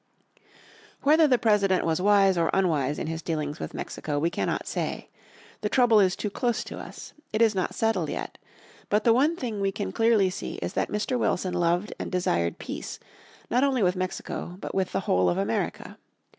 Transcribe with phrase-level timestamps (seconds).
[1.03, 5.09] '"Whether the President was wise or unwise in his dealings with Mexico we cannot say.
[5.61, 7.13] The trouble is too close to us.
[7.31, 8.39] It is not settled yet.
[8.89, 11.19] But the one thing we can clearly see is that Mr.
[11.19, 12.97] Wilson loved and desired peace,
[13.51, 15.99] not only with Mexico but with the whole of America.